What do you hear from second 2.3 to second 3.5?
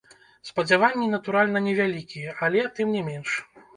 але, тым не менш.